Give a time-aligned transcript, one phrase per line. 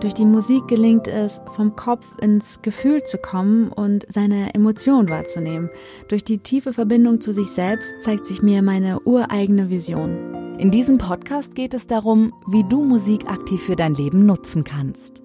[0.00, 5.70] Durch die Musik gelingt es, vom Kopf ins Gefühl zu kommen und seine Emotionen wahrzunehmen.
[6.06, 10.56] Durch die tiefe Verbindung zu sich selbst zeigt sich mir meine ureigene Vision.
[10.56, 15.20] In diesem Podcast geht es darum, wie du Musik aktiv für dein Leben nutzen kannst.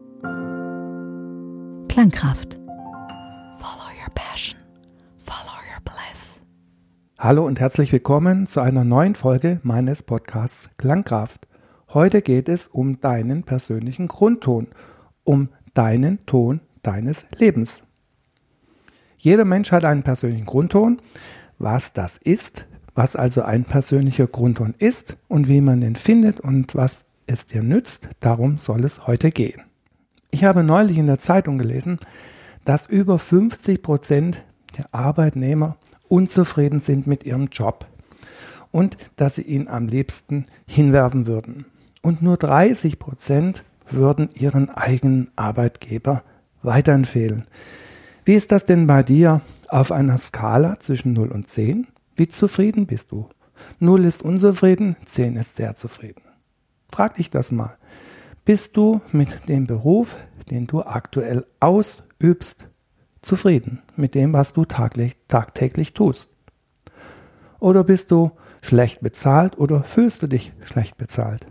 [1.87, 2.55] Klangkraft.
[3.59, 4.59] Follow your passion.
[5.19, 6.39] Follow your bliss.
[7.19, 11.47] Hallo und herzlich willkommen zu einer neuen Folge meines Podcasts Klangkraft.
[11.93, 14.67] Heute geht es um deinen persönlichen Grundton,
[15.23, 17.83] um deinen Ton deines Lebens.
[19.17, 20.99] Jeder Mensch hat einen persönlichen Grundton.
[21.59, 26.73] Was das ist, was also ein persönlicher Grundton ist und wie man den findet und
[26.73, 29.61] was es dir nützt, darum soll es heute gehen.
[30.31, 31.99] Ich habe neulich in der Zeitung gelesen,
[32.65, 34.43] dass über 50 Prozent
[34.79, 35.77] der Arbeitnehmer
[36.07, 37.85] unzufrieden sind mit ihrem Job
[38.71, 41.65] und dass sie ihn am liebsten hinwerfen würden
[42.03, 46.23] und nur 30 Prozent würden ihren eigenen Arbeitgeber
[46.61, 47.45] weiterempfehlen.
[48.25, 51.87] Wie ist das denn bei dir auf einer Skala zwischen 0 und 10?
[52.15, 53.27] Wie zufrieden bist du?
[53.79, 56.21] 0 ist unzufrieden, 10 ist sehr zufrieden.
[56.91, 57.77] Frag dich das mal.
[58.45, 60.17] Bist du mit dem Beruf,
[60.49, 62.65] den du aktuell ausübst,
[63.21, 66.29] zufrieden mit dem, was du tagtäglich, tagtäglich tust?
[67.59, 68.31] Oder bist du
[68.61, 71.47] schlecht bezahlt oder fühlst du dich schlecht bezahlt?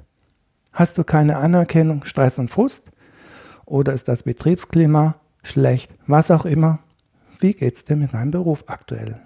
[0.72, 2.84] Hast du keine Anerkennung, Stress und Frust?
[3.66, 5.92] Oder ist das Betriebsklima schlecht?
[6.06, 6.78] Was auch immer.
[7.38, 9.20] Wie geht's dir mit deinem Beruf aktuell?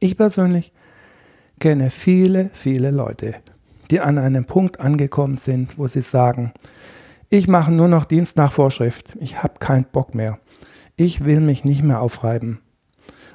[0.00, 0.72] Ich persönlich
[1.58, 3.34] kenne viele, viele Leute,
[3.90, 6.52] die an einem Punkt angekommen sind, wo sie sagen,
[7.28, 10.40] ich mache nur noch Dienst nach Vorschrift, ich habe keinen Bock mehr,
[10.96, 12.60] ich will mich nicht mehr aufreiben.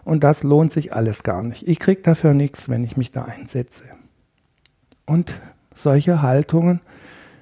[0.04, 1.68] Und das lohnt sich alles gar nicht.
[1.68, 3.86] Ich kriege dafür nichts, wenn ich mich da einsetze.
[5.06, 5.34] Und
[5.76, 6.82] solche Haltungen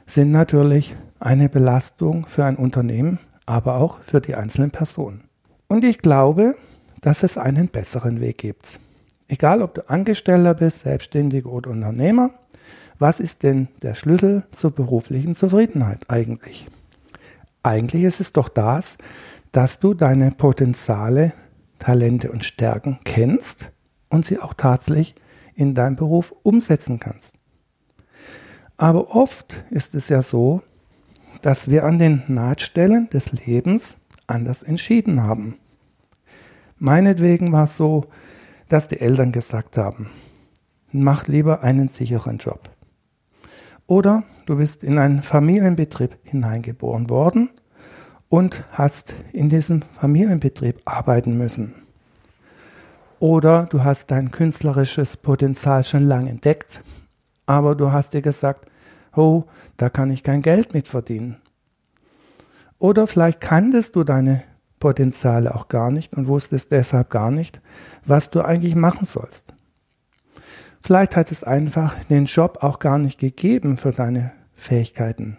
[0.05, 5.23] sind natürlich eine Belastung für ein Unternehmen, aber auch für die einzelnen Personen.
[5.67, 6.55] Und ich glaube,
[7.01, 8.79] dass es einen besseren Weg gibt.
[9.27, 12.31] Egal, ob du Angestellter bist, Selbstständiger oder Unternehmer,
[12.99, 16.67] was ist denn der Schlüssel zur beruflichen Zufriedenheit eigentlich?
[17.63, 18.97] Eigentlich ist es doch das,
[19.51, 21.33] dass du deine Potenziale,
[21.79, 23.71] Talente und Stärken kennst
[24.09, 25.15] und sie auch tatsächlich
[25.55, 27.35] in deinem Beruf umsetzen kannst.
[28.83, 30.61] Aber oft ist es ja so,
[31.41, 33.95] dass wir an den Nahtstellen des Lebens
[34.27, 35.55] anders entschieden haben.
[36.79, 38.07] Meinetwegen war es so,
[38.67, 40.09] dass die Eltern gesagt haben,
[40.91, 42.71] mach lieber einen sicheren Job.
[43.87, 47.51] Oder du bist in einen Familienbetrieb hineingeboren worden
[48.27, 51.73] und hast in diesem Familienbetrieb arbeiten müssen.
[53.21, 56.81] Oder du hast dein künstlerisches Potenzial schon lange entdeckt
[57.45, 58.65] aber du hast dir gesagt,
[59.15, 59.45] oh,
[59.77, 61.37] da kann ich kein Geld mit verdienen.
[62.79, 64.43] Oder vielleicht kanntest du deine
[64.79, 67.61] Potenziale auch gar nicht und wusstest deshalb gar nicht,
[68.05, 69.53] was du eigentlich machen sollst.
[70.81, 75.37] Vielleicht hat es einfach den Job auch gar nicht gegeben für deine Fähigkeiten.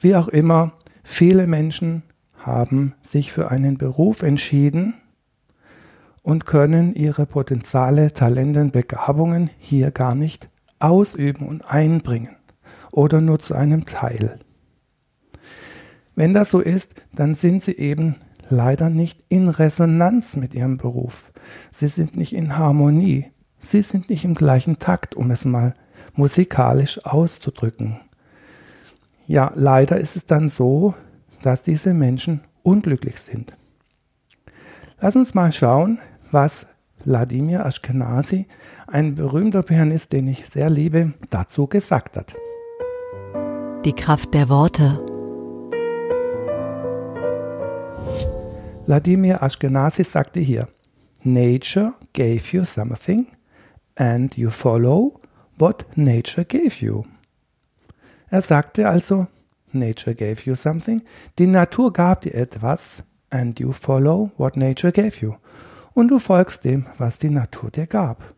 [0.00, 0.72] Wie auch immer,
[1.04, 2.02] viele Menschen
[2.36, 4.94] haben sich für einen Beruf entschieden
[6.22, 10.48] und können ihre Potenziale, Talente, Begabungen hier gar nicht
[10.80, 12.33] ausüben und einbringen
[12.94, 14.38] oder nur zu einem Teil.
[16.14, 18.16] Wenn das so ist, dann sind sie eben
[18.48, 21.32] leider nicht in Resonanz mit ihrem Beruf.
[21.72, 23.26] Sie sind nicht in Harmonie.
[23.58, 25.74] Sie sind nicht im gleichen Takt, um es mal
[26.14, 28.00] musikalisch auszudrücken.
[29.26, 30.94] Ja, leider ist es dann so,
[31.42, 33.56] dass diese Menschen unglücklich sind.
[35.00, 35.98] Lass uns mal schauen,
[36.30, 36.66] was
[37.04, 38.46] Wladimir Ashkenazi,
[38.86, 42.34] ein berühmter Pianist, den ich sehr liebe, dazu gesagt hat.
[43.84, 44.98] Die Kraft der Worte.
[48.86, 50.68] Wladimir Ashkenazi sagte hier,
[51.22, 53.26] Nature gave you something
[53.96, 55.20] and you follow
[55.58, 57.04] what nature gave you.
[58.30, 59.26] Er sagte also,
[59.72, 61.02] Nature gave you something,
[61.38, 65.34] die Natur gab dir etwas and you follow what nature gave you
[65.92, 68.34] und du folgst dem, was die Natur dir gab.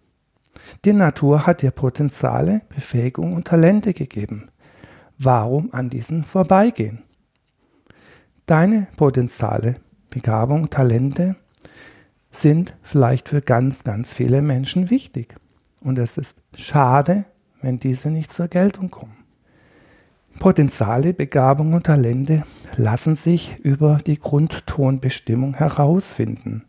[0.84, 4.50] Die Natur hat dir Potenziale, Befähigung und Talente gegeben.
[5.18, 7.02] Warum an diesen vorbeigehen?
[8.44, 9.76] Deine Potenziale,
[10.10, 11.36] Begabung, Talente
[12.30, 15.34] sind vielleicht für ganz, ganz viele Menschen wichtig.
[15.80, 17.24] Und es ist schade,
[17.62, 19.16] wenn diese nicht zur Geltung kommen.
[20.38, 22.44] Potenziale, Begabung und Talente
[22.76, 26.64] lassen sich über die Grundtonbestimmung herausfinden.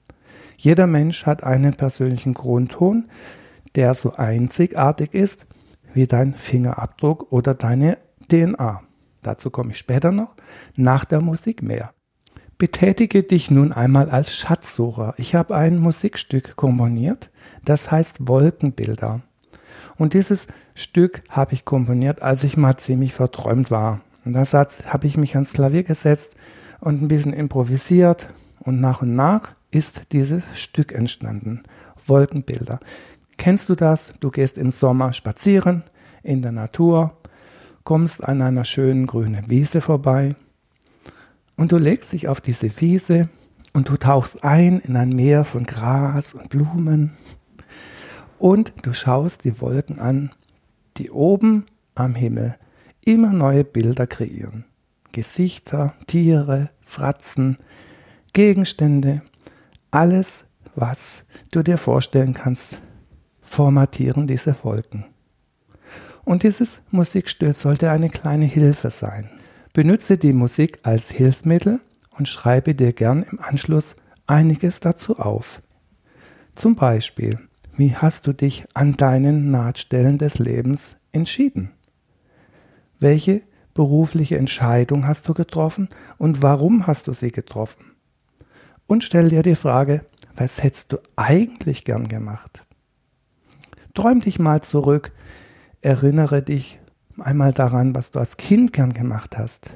[0.57, 3.09] Jeder Mensch hat einen persönlichen Grundton,
[3.75, 5.45] der so einzigartig ist
[5.93, 7.97] wie dein Fingerabdruck oder deine
[8.31, 8.81] DNA.
[9.21, 10.35] Dazu komme ich später noch,
[10.75, 11.93] nach der Musik mehr.
[12.57, 15.13] Betätige dich nun einmal als Schatzsucher.
[15.17, 17.29] Ich habe ein Musikstück komponiert,
[17.63, 19.21] das heißt Wolkenbilder.
[19.97, 24.01] Und dieses Stück habe ich komponiert, als ich mal ziemlich verträumt war.
[24.25, 26.35] Und da habe ich mich ans Klavier gesetzt
[26.79, 28.29] und ein bisschen improvisiert.
[28.59, 31.63] Und nach und nach ist dieses Stück entstanden.
[32.05, 32.79] Wolkenbilder.
[33.37, 34.13] Kennst du das?
[34.19, 35.83] Du gehst im Sommer spazieren
[36.23, 37.16] in der Natur,
[37.87, 40.35] kommst an einer schönen grünen Wiese vorbei
[41.55, 43.29] und du legst dich auf diese Wiese
[43.71, 47.13] und du tauchst ein in ein Meer von Gras und Blumen
[48.37, 50.31] und du schaust die Wolken an,
[50.97, 52.57] die oben am Himmel
[53.05, 54.65] immer neue Bilder kreieren.
[55.13, 57.55] Gesichter, Tiere, Fratzen,
[58.33, 59.21] Gegenstände,
[59.91, 60.43] alles,
[60.75, 62.79] was du dir vorstellen kannst,
[63.39, 65.05] formatieren diese Wolken.
[66.27, 69.29] Und dieses Musikstück sollte eine kleine Hilfe sein.
[69.71, 71.79] Benütze die Musik als Hilfsmittel
[72.17, 73.95] und schreibe dir gern im Anschluss
[74.25, 75.61] einiges dazu auf.
[76.53, 77.39] Zum Beispiel,
[77.77, 81.71] wie hast du dich an deinen Nahtstellen des Lebens entschieden?
[82.99, 83.41] Welche
[83.73, 85.87] berufliche Entscheidung hast du getroffen
[86.17, 87.93] und warum hast du sie getroffen?
[88.85, 90.03] Und stell dir die Frage,
[90.35, 92.65] was hättest du eigentlich gern gemacht?
[93.93, 95.13] Träum dich mal zurück,
[95.81, 96.79] erinnere dich
[97.19, 99.71] einmal daran, was du als Kind gern gemacht hast,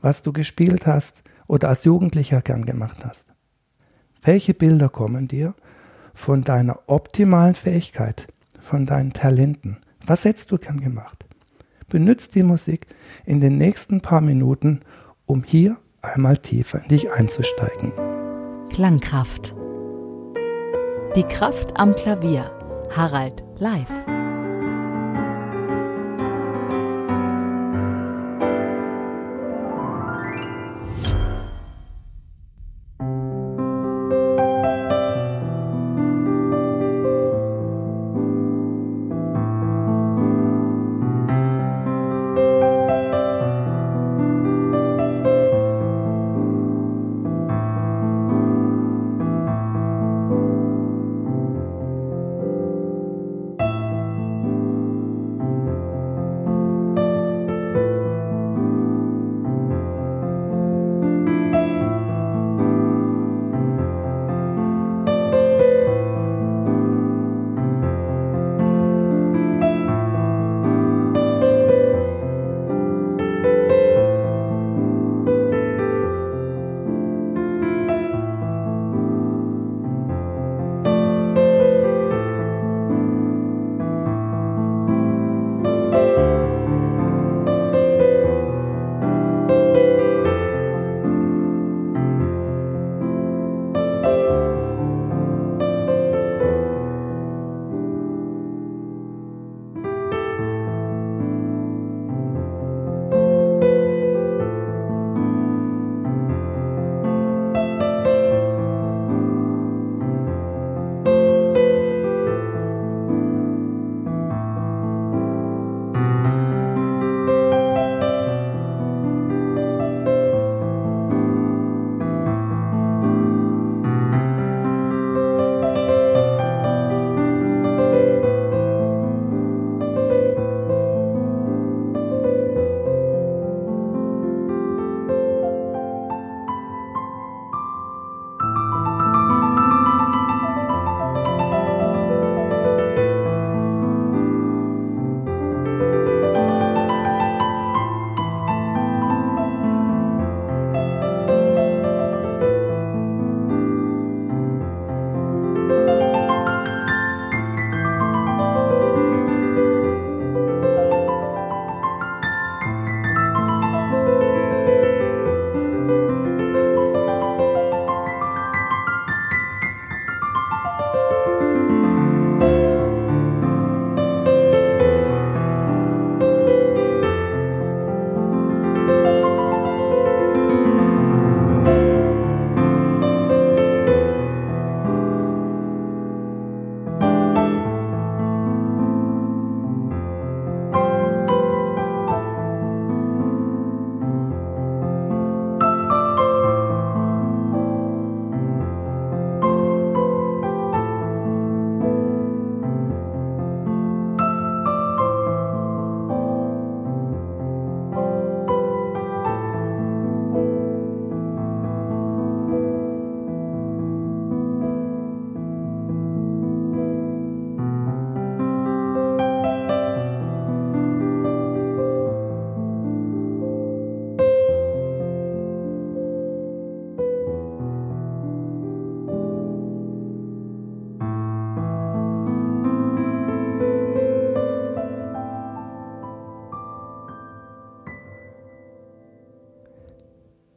[0.00, 3.26] was du gespielt hast oder als Jugendlicher gern gemacht hast.
[4.22, 5.54] Welche Bilder kommen dir
[6.14, 8.26] von deiner optimalen Fähigkeit,
[8.60, 9.78] von deinen Talenten.
[10.04, 11.24] Was hättest du gern gemacht?
[11.88, 12.86] Benützt die Musik
[13.24, 14.80] in den nächsten paar Minuten,
[15.26, 17.92] um hier einmal tiefer in dich einzusteigen.
[18.70, 19.54] Klangkraft.
[21.14, 22.50] Die Kraft am Klavier.
[22.90, 23.90] Harald live.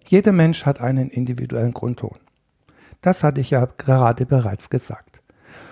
[0.10, 2.18] Jeder Mensch hat einen individuellen Grundton.
[3.00, 5.22] Das hatte ich ja gerade bereits gesagt.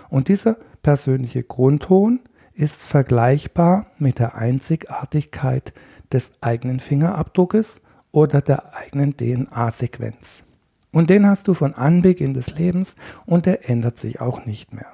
[0.09, 2.19] Und dieser persönliche Grundton
[2.53, 5.73] ist vergleichbar mit der Einzigartigkeit
[6.11, 10.43] des eigenen Fingerabdruckes oder der eigenen DNA-Sequenz.
[10.91, 14.93] Und den hast du von Anbeginn des Lebens und der ändert sich auch nicht mehr.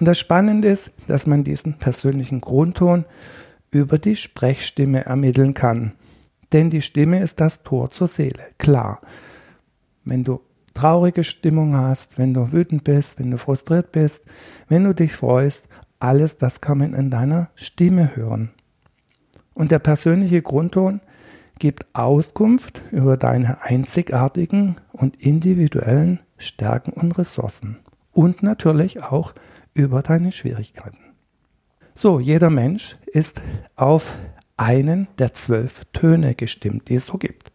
[0.00, 3.04] Und das Spannende ist, dass man diesen persönlichen Grundton
[3.70, 5.92] über die Sprechstimme ermitteln kann.
[6.52, 8.42] Denn die Stimme ist das Tor zur Seele.
[8.58, 9.00] Klar,
[10.04, 10.40] wenn du
[10.74, 14.26] traurige Stimmung hast, wenn du wütend bist, wenn du frustriert bist,
[14.68, 18.50] wenn du dich freust, alles das kann man in deiner Stimme hören.
[19.54, 21.00] Und der persönliche Grundton
[21.58, 27.78] gibt Auskunft über deine einzigartigen und individuellen Stärken und Ressourcen
[28.12, 29.34] und natürlich auch
[29.74, 30.98] über deine Schwierigkeiten.
[31.94, 33.42] So, jeder Mensch ist
[33.74, 34.16] auf
[34.58, 37.52] einen der zwölf Töne gestimmt, die es so gibt.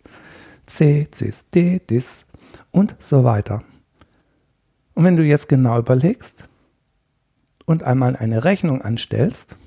[0.65, 2.25] C, Cis, D, Dis
[2.72, 3.63] und so weiter.
[4.95, 6.45] Und wenn du jetzt genau überlegst
[7.65, 9.57] und einmal eine Rechnung anstellst,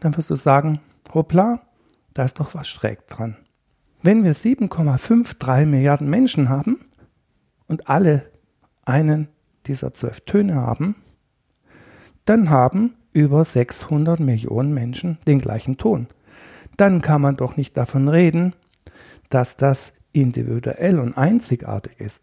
[0.00, 0.80] dann wirst du sagen,
[1.12, 1.60] hoppla,
[2.14, 3.36] da ist doch was schräg dran.
[4.02, 6.80] Wenn wir 7,53 Milliarden Menschen haben
[7.66, 8.30] und alle
[8.84, 9.28] einen
[9.66, 10.96] dieser zwölf Töne haben,
[12.24, 16.06] dann haben über 600 Millionen Menschen den gleichen Ton.
[16.76, 18.54] Dann kann man doch nicht davon reden,
[19.28, 22.22] dass das individuell und einzigartig ist.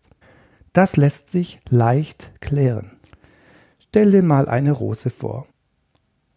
[0.74, 2.91] Das lässt sich leicht klären.
[3.79, 5.48] Stell dir mal eine Rose vor.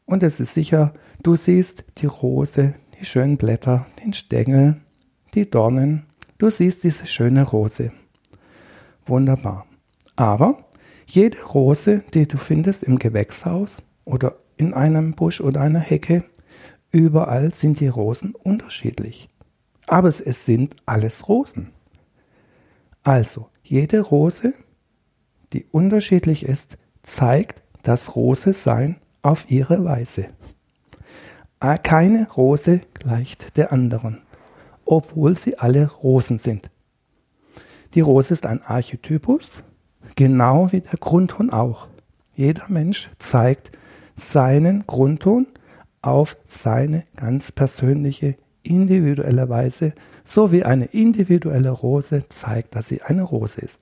[0.07, 4.77] Und es ist sicher, du siehst die Rose die schönen Blätter, den Stängel,
[5.35, 6.07] die Dornen.
[6.39, 7.93] Du siehst diese schöne Rose.
[9.05, 9.67] Wunderbar.
[10.17, 10.67] Aber
[11.07, 16.25] jede Rose, die du findest im Gewächshaus oder in einem Busch oder einer Hecke,
[16.91, 19.29] überall sind die Rosen unterschiedlich.
[19.87, 21.71] Aber es sind alles Rosen.
[23.03, 24.53] Also, jede Rose,
[25.53, 30.29] die unterschiedlich ist, zeigt das Rose-Sein auf ihre Weise.
[31.61, 34.23] Ah, keine Rose gleicht der anderen,
[34.85, 36.71] obwohl sie alle Rosen sind.
[37.95, 39.63] Die Rose ist ein Archetypus,
[40.15, 41.89] genau wie der Grundton auch.
[42.33, 43.73] Jeder Mensch zeigt
[44.17, 45.47] seinen Grundton
[46.03, 53.23] auf seine ganz persönliche, individuelle Weise, so wie eine individuelle Rose zeigt, dass sie eine
[53.23, 53.81] Rose ist.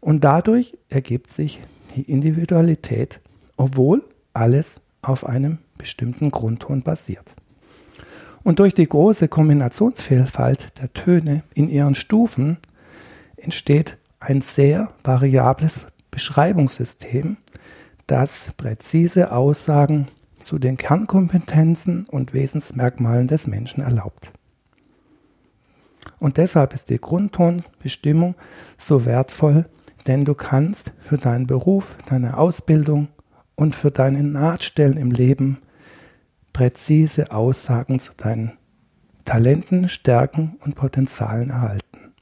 [0.00, 1.62] Und dadurch ergibt sich
[1.94, 3.20] die Individualität,
[3.56, 7.34] obwohl alles auf einem bestimmten Grundton basiert.
[8.44, 12.58] Und durch die große Kombinationsvielfalt der Töne in ihren Stufen
[13.36, 17.36] entsteht ein sehr variables Beschreibungssystem,
[18.06, 24.32] das präzise Aussagen zu den Kernkompetenzen und Wesensmerkmalen des Menschen erlaubt.
[26.18, 28.34] Und deshalb ist die Grundtonbestimmung
[28.76, 29.66] so wertvoll,
[30.06, 33.08] denn du kannst für deinen Beruf, deine Ausbildung
[33.54, 35.58] und für deine Nahtstellen im Leben
[36.52, 38.52] präzise Aussagen zu deinen
[39.24, 42.14] Talenten, Stärken und Potenzialen erhalten.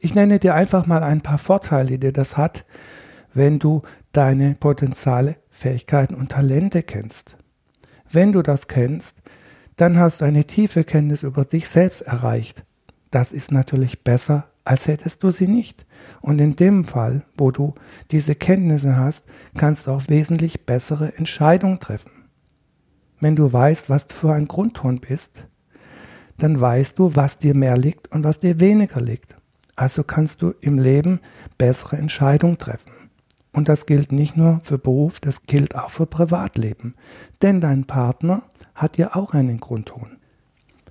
[0.00, 2.64] Ich nenne dir einfach mal ein paar Vorteile, die das hat,
[3.34, 7.36] wenn du deine Potenziale, Fähigkeiten und Talente kennst.
[8.10, 9.18] Wenn du das kennst,
[9.76, 12.64] dann hast du eine tiefe Kenntnis über dich selbst erreicht.
[13.10, 15.86] Das ist natürlich besser, als hättest du sie nicht.
[16.20, 17.74] Und in dem Fall, wo du
[18.10, 22.10] diese Kenntnisse hast, kannst du auch wesentlich bessere Entscheidungen treffen.
[23.20, 25.44] Wenn du weißt, was du für ein Grundton bist,
[26.38, 29.36] dann weißt du, was dir mehr liegt und was dir weniger liegt.
[29.76, 31.20] Also kannst du im Leben
[31.56, 32.92] bessere Entscheidungen treffen.
[33.52, 36.94] Und das gilt nicht nur für Beruf, das gilt auch für Privatleben.
[37.42, 38.42] Denn dein Partner
[38.74, 40.16] hat ja auch einen Grundton.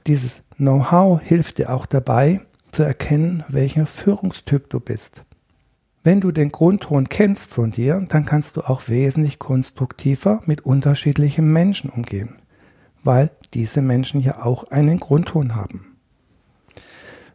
[0.08, 2.42] Dieses Know-how hilft dir auch dabei,
[2.72, 5.24] zu erkennen, welcher Führungstyp du bist.
[6.04, 11.52] Wenn du den Grundton kennst von dir, dann kannst du auch wesentlich konstruktiver mit unterschiedlichen
[11.52, 12.38] Menschen umgehen,
[13.04, 15.91] weil diese Menschen ja auch einen Grundton haben.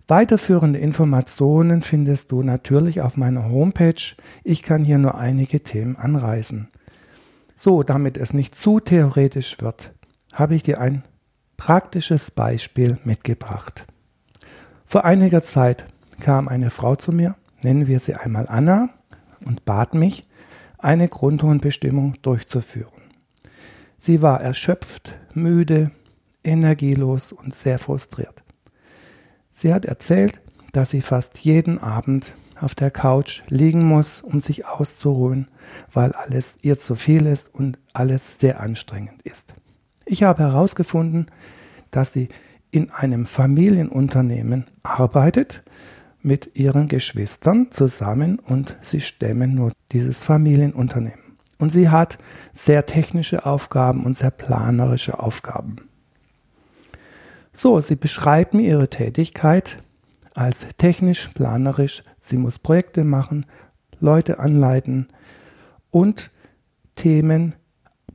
[0.08, 4.14] Weiterführende Informationen findest du natürlich auf meiner Homepage.
[4.44, 6.68] Ich kann hier nur einige Themen anreißen.
[7.56, 9.92] So, damit es nicht zu theoretisch wird,
[10.32, 11.02] habe ich dir ein
[11.56, 13.86] praktisches Beispiel mitgebracht.
[14.84, 15.86] Vor einiger Zeit
[16.20, 17.34] kam eine Frau zu mir
[17.66, 18.90] nennen wir sie einmal Anna,
[19.44, 20.22] und bat mich,
[20.78, 23.02] eine Grundtonbestimmung durchzuführen.
[23.98, 25.90] Sie war erschöpft, müde,
[26.44, 28.44] energielos und sehr frustriert.
[29.58, 30.38] Sie hat erzählt,
[30.72, 35.48] dass sie fast jeden Abend auf der Couch liegen muss, um sich auszuruhen,
[35.90, 39.54] weil alles ihr zu viel ist und alles sehr anstrengend ist.
[40.04, 41.30] Ich habe herausgefunden,
[41.90, 42.28] dass sie
[42.70, 45.62] in einem Familienunternehmen arbeitet
[46.20, 51.38] mit ihren Geschwistern zusammen und sie stemmen nur dieses Familienunternehmen.
[51.58, 52.18] Und sie hat
[52.52, 55.88] sehr technische Aufgaben und sehr planerische Aufgaben.
[57.58, 59.82] So, sie beschreibt mir ihre Tätigkeit
[60.34, 62.02] als technisch, planerisch.
[62.18, 63.46] Sie muss Projekte machen,
[63.98, 65.08] Leute anleiten
[65.90, 66.30] und
[66.96, 67.54] Themen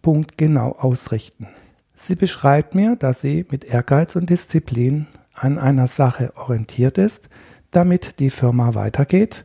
[0.03, 1.47] punktgenau ausrichten.
[1.95, 7.27] Sie beschreibt mir, dass sie mit Ehrgeiz und Disziplin an einer Sache orientiert ist,
[7.71, 9.43] damit die Firma weitergeht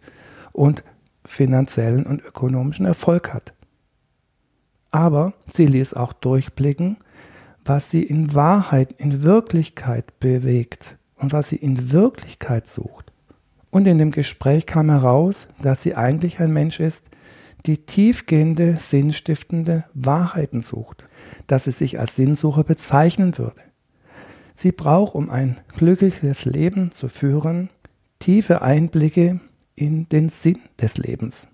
[0.52, 0.84] und
[1.24, 3.54] finanziellen und ökonomischen Erfolg hat.
[4.90, 6.98] Aber sie ließ auch durchblicken,
[7.68, 13.12] was sie in Wahrheit, in Wirklichkeit bewegt und was sie in Wirklichkeit sucht.
[13.70, 17.10] Und in dem Gespräch kam heraus, dass sie eigentlich ein Mensch ist,
[17.66, 21.04] die tiefgehende, sinnstiftende Wahrheiten sucht,
[21.46, 23.60] dass sie sich als Sinnsucher bezeichnen würde.
[24.54, 27.68] Sie braucht, um ein glückliches Leben zu führen,
[28.18, 29.40] tiefe Einblicke
[29.74, 31.48] in den Sinn des Lebens.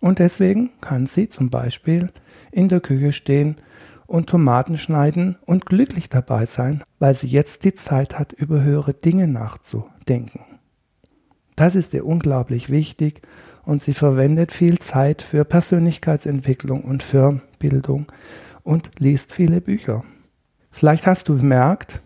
[0.00, 2.10] Und deswegen kann sie zum Beispiel
[2.52, 3.56] in der Küche stehen
[4.08, 8.94] und Tomaten schneiden und glücklich dabei sein, weil sie jetzt die Zeit hat, über höhere
[8.94, 10.40] Dinge nachzudenken.
[11.54, 13.20] Das ist ihr unglaublich wichtig
[13.64, 18.06] und sie verwendet viel Zeit für Persönlichkeitsentwicklung und Firmenbildung
[18.62, 20.04] und liest viele Bücher.
[20.70, 22.00] Vielleicht hast du bemerkt,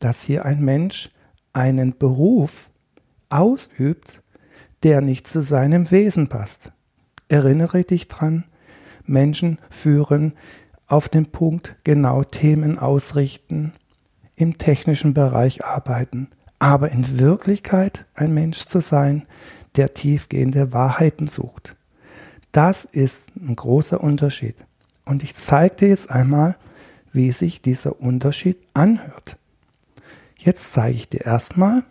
[0.00, 1.10] dass hier ein Mensch
[1.54, 2.70] einen Beruf
[3.30, 4.22] ausübt,
[4.82, 6.72] der nicht zu seinem Wesen passt.
[7.28, 8.44] Erinnere dich dran,
[9.06, 10.34] Menschen führen
[10.88, 13.74] auf den Punkt genau Themen ausrichten,
[14.34, 19.26] im technischen Bereich arbeiten, aber in Wirklichkeit ein Mensch zu sein,
[19.76, 21.76] der tiefgehende Wahrheiten sucht.
[22.52, 24.56] Das ist ein großer Unterschied.
[25.04, 26.56] Und ich zeige dir jetzt einmal,
[27.12, 29.36] wie sich dieser Unterschied anhört.
[30.38, 31.84] Jetzt zeige ich dir erstmal,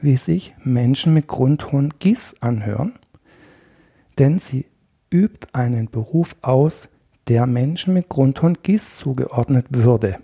[0.00, 2.98] wie sich Menschen mit Grundton GIS anhören,
[4.18, 4.66] denn sie
[5.12, 6.88] übt einen Beruf aus,
[7.30, 10.18] der Menschen mit Grundton GIS zugeordnet würde.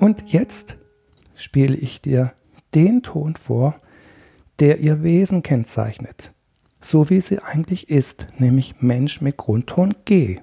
[0.00, 0.76] Und jetzt
[1.36, 2.32] spiele ich dir
[2.74, 3.80] den Ton vor,
[4.58, 6.32] der ihr Wesen kennzeichnet,
[6.80, 10.40] so wie sie eigentlich ist, nämlich Mensch mit Grundton G.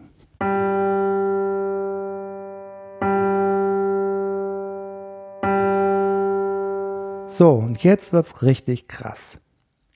[7.38, 9.40] So, und jetzt wird's richtig krass.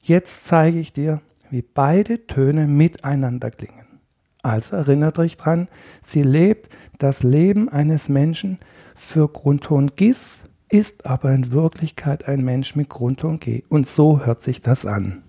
[0.01, 4.01] Jetzt zeige ich dir, wie beide Töne miteinander klingen.
[4.43, 5.69] Also erinnert euch dran,
[6.01, 8.59] sie lebt das Leben eines Menschen
[8.93, 13.63] für Grundton Gis, ist aber in Wirklichkeit ein Mensch mit Grundton G.
[13.69, 15.23] Und so hört sich das an.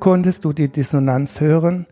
[0.00, 1.86] Konntest du die Dissonanz hören?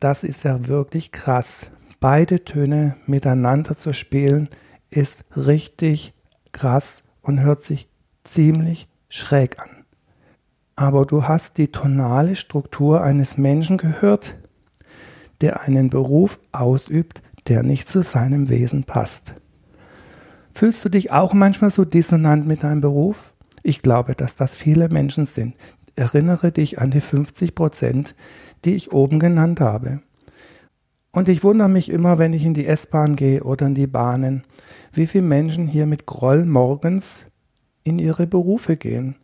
[0.00, 1.68] Das ist ja wirklich krass.
[2.00, 4.48] Beide Töne miteinander zu spielen
[4.90, 6.14] ist richtig
[6.52, 7.88] krass und hört sich
[8.24, 9.84] ziemlich schräg an.
[10.74, 14.36] Aber du hast die tonale Struktur eines Menschen gehört,
[15.40, 19.34] der einen Beruf ausübt, der nicht zu seinem Wesen passt.
[20.52, 23.32] Fühlst du dich auch manchmal so dissonant mit deinem Beruf?
[23.62, 25.54] Ich glaube, dass das viele Menschen sind.
[25.96, 28.14] Erinnere dich an die 50 Prozent,
[28.64, 30.02] die ich oben genannt habe.
[31.10, 34.44] Und ich wundere mich immer, wenn ich in die S-Bahn gehe oder in die Bahnen,
[34.92, 37.26] wie viele Menschen hier mit Groll morgens
[37.84, 39.16] in ihre Berufe gehen.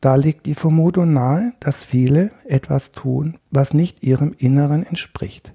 [0.00, 5.54] Da liegt die Vermutung nahe, dass viele etwas tun, was nicht ihrem Inneren entspricht.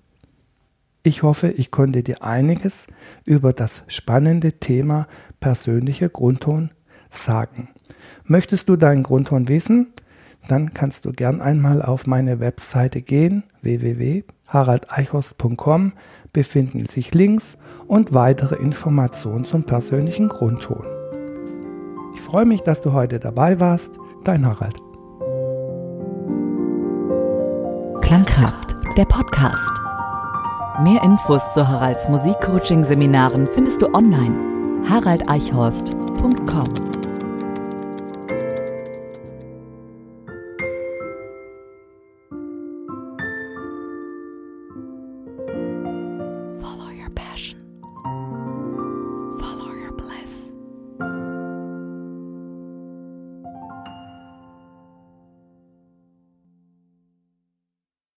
[1.03, 2.87] Ich hoffe, ich konnte dir einiges
[3.25, 5.07] über das spannende Thema
[5.39, 6.71] persönlicher Grundton
[7.09, 7.69] sagen.
[8.23, 9.93] Möchtest du deinen Grundton wissen?
[10.47, 15.91] Dann kannst du gern einmal auf meine Webseite gehen, www.haraldeichhorst.com,
[16.33, 20.85] befinden sich Links und weitere Informationen zum persönlichen Grundton.
[22.13, 23.97] Ich freue mich, dass du heute dabei warst.
[24.23, 24.77] Dein Harald.
[28.01, 29.71] Klangkraft, der Podcast.
[30.81, 34.35] Mehr Infos zu Haralds Musikcoaching-Seminaren findest du online.
[34.89, 36.98] haraldeichhorst.com